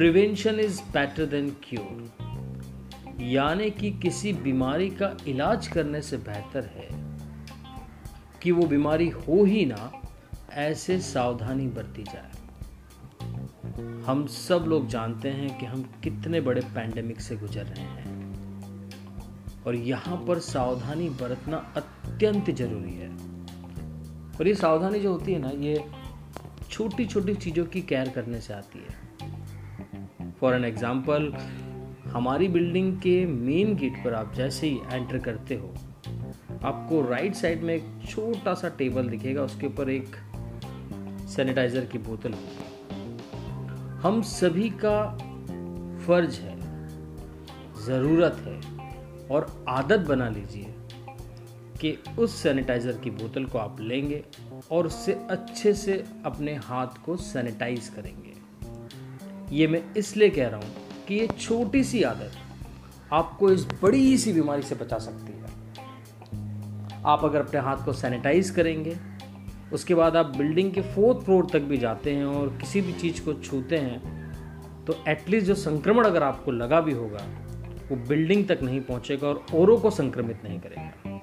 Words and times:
Prevention 0.00 0.60
is 0.60 0.82
better 0.82 1.26
than 1.26 1.56
cure 1.64 3.22
यानी 3.22 3.70
कि 3.70 3.90
किसी 3.90 4.32
बीमारी 4.32 4.90
का 4.90 5.16
इलाज 5.28 5.68
करने 5.68 6.02
से 6.02 6.16
बेहतर 6.16 6.64
है 6.64 6.88
कि 8.42 8.50
वो 8.50 8.66
बीमारी 8.66 9.08
हो 9.08 9.44
ही 9.44 9.66
ना, 9.66 9.92
ऐसे 10.52 11.00
सावधानी 11.00 11.66
बरती 11.66 12.02
जाए। 12.02 12.30
हम 14.06 14.26
सब 14.26 14.64
लोग 14.68 14.86
जानते 14.86 15.28
हैं 15.28 15.58
कि 15.58 15.66
हम 15.66 15.82
कितने 15.82 16.40
बड़े 16.40 16.60
पैंडेमिक 16.60 17.20
से 17.20 17.36
गुजर 17.36 17.64
रहे 17.64 17.84
हैं। 17.84 18.40
और 19.66 19.74
यहाँ 19.74 20.24
पर 20.28 20.38
सावधानी 20.38 21.08
बरतना 21.08 21.72
अत्यंत 21.76 22.50
ज़रूरी 22.50 22.94
है। 22.94 23.10
और 24.40 24.48
ये 24.48 24.54
सावधानी 24.54 25.00
जो 25.00 25.12
होती 25.12 25.32
है 25.32 25.38
ना, 25.38 25.48
ये 25.48 25.84
छोटी 26.70 27.06
छोटी 27.06 27.34
चीज़ों 27.34 27.64
की 27.64 27.82
केयर 27.82 28.08
करने 28.08 28.40
से 28.40 28.54
आती 28.54 28.78
है। 28.78 29.09
फॉर 30.40 30.54
एन 30.54 30.64
एग्ज़ाम्पल 30.64 31.32
हमारी 32.12 32.48
बिल्डिंग 32.48 32.96
के 32.98 33.24
मेन 33.26 33.74
गेट 33.76 34.04
पर 34.04 34.14
आप 34.14 34.32
जैसे 34.34 34.66
ही 34.66 34.80
एंटर 34.92 35.18
करते 35.18 35.54
हो, 35.54 35.74
आपको 36.64 37.00
राइट 37.08 37.34
साइड 37.34 37.62
में 37.62 37.74
एक 37.74 37.84
छोटा 38.08 38.54
सा 38.54 38.68
टेबल 38.68 39.08
दिखेगा, 39.08 39.42
उसके 39.42 39.66
ऊपर 39.66 39.90
एक 39.90 40.16
सैनिटाइजर 41.28 41.84
की 41.84 41.98
बोतल 41.98 42.32
होगी। 42.32 43.98
हम 44.02 44.22
सभी 44.22 44.68
का 44.84 44.96
फ़र्ज़ 46.06 46.40
है, 46.40 46.58
ज़रूरत 47.86 48.36
है 48.38 48.58
और 49.28 49.46
आदत 49.68 50.06
बना 50.08 50.28
लीजिए 50.28 50.74
कि 51.80 51.96
उस 52.18 52.34
सैनिटाइज़र 52.42 52.96
की 53.04 53.10
बोतल 53.12 53.44
को 53.44 53.58
आप 53.58 53.80
लेंगे 53.80 54.22
और 54.72 54.86
उससे 54.86 55.12
अच्छे 55.30 55.72
से 55.74 56.04
अपने 56.24 56.54
हाथ 56.64 57.04
को 57.04 57.16
सैनिटाइज 57.16 57.88
करेंगे। 57.88 58.34
ये 59.52 59.66
मैं 59.66 59.82
इसलिए 59.94 60.30
कह 60.30 60.48
रहा 60.48 60.60
हूँ 60.60 61.04
कि 61.08 61.14
ये 61.14 61.26
छोटी 61.28 61.82
सी 61.84 62.02
आदत 62.02 62.32
आपको 63.12 63.50
इस 63.50 63.66
बड़ी 63.82 64.16
सी 64.18 64.32
बीमारी 64.32 64.62
से 64.62 64.74
बचा 64.74 64.98
सकती 64.98 65.32
है। 65.32 65.38
आप 67.04 67.24
अगर 67.24 67.40
अपने 67.40 67.60
हाथ 67.60 67.84
को 67.84 67.92
सैनिटाइज 67.92 68.50
करेंगे, 68.50 68.96
उसके 69.72 69.94
बाद 69.94 70.16
आप 70.16 70.36
बिल्डिंग 70.36 70.72
के 70.72 70.80
फोर्थ 70.94 71.24
फ्लोर 71.24 71.46
तक 71.52 71.60
भी 71.60 71.76
जाते 71.78 72.14
हैं 72.14 72.24
और 72.24 72.48
किसी 72.60 72.80
भी 72.80 72.92
चीज़ 72.92 73.24
को 73.24 73.34
छूते 73.34 73.76
हैं 73.78 74.84
तो 74.86 74.96
एटलीस्ट 75.08 75.46
जो 75.46 75.54
संक्रमण 75.54 76.04
अगर 76.04 76.22
आपको 76.22 76.50
लगा 76.50 76.80
भी 76.80 76.92
होगा, 76.92 77.24
वो 77.90 77.96
बिल्डिंग 78.08 78.46
तक 78.48 78.58
नहीं 78.62 78.80
पहुंचेगा 78.80 79.28
और 79.28 79.44
औरों 79.54 79.78
को 79.78 79.90
संक्रमित 79.90 80.44
नहीं 80.44 80.60
करेगा। 80.60 81.18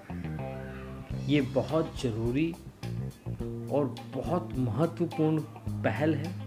ये 1.27 1.41
बहुत 1.53 1.93
ज़रूरी 2.01 2.51
और 3.71 3.95
बहुत 4.15 4.49
महत्वपूर्ण 4.57 5.39
पहल 5.83 6.15
है। 6.15 6.46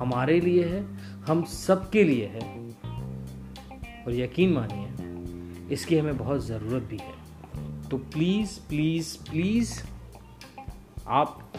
हमारे 0.00 0.40
लिए 0.40 0.64
है, 0.64 0.98
हम 1.28 1.44
सबके 1.44 2.04
लिए 2.04 2.26
है। 2.26 2.70
और 4.06 4.14
यकीन 4.14 4.52
मानिए, 4.52 4.86
इसकी 5.74 5.98
हमें 5.98 6.16
बहुत 6.16 6.46
ज़रूरत 6.46 6.82
भी 6.82 6.96
है। 6.96 7.20
तो 7.88 7.98
प्लीज़ 7.98 8.68
प्लीज़ 8.68 9.30
प्लीज़ 9.30 9.82
आप 11.08 11.52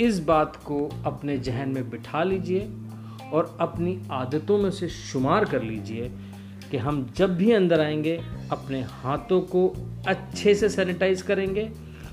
इस 0.00 0.20
बात 0.20 0.56
को 0.56 0.88
अपने 1.04 1.38
जहन 1.38 1.68
में 1.68 1.90
बिठा 1.90 2.22
लीजिए 2.22 2.60
और 3.32 3.56
अपनी 3.60 4.02
आदतों 4.10 4.58
में 4.58 4.70
से 4.70 4.88
शुमार 4.88 5.44
कर 5.44 5.62
लीजिए 5.62 6.12
कि 6.70 6.76
हम 6.76 7.12
जब 7.16 7.36
भी 7.36 7.52
अंदर 7.52 7.80
आएँगे, 7.80 8.20
अपने 8.52 8.82
हाथों 8.82 9.40
को 9.40 9.76
अच्छे 10.08 10.54
से 10.54 10.68
सैनिटाइज 10.68 11.22
करेंगे 11.22 11.64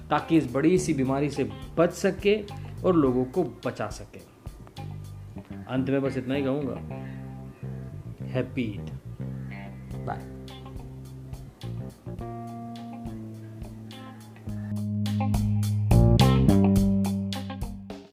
ताकि 0.10 0.38
इस 0.38 0.54
बड़ी 0.54 0.78
सी 0.80 0.94
बीमारी 0.94 1.30
से 1.30 1.50
बच 1.78 1.92
सके 1.92 2.44
और 2.86 2.96
लोगों 2.96 3.26
को 3.26 3.44
बचा 3.44 3.88
सके। 3.88 4.33
अंत 5.68 5.90
में 5.90 6.02
बस 6.02 6.18
इतना 6.18 6.36
ही 6.36 6.44
कहूँगा। 6.44 6.76
Happy 8.28 8.62
Eid 8.62 8.90
bye 10.08 10.43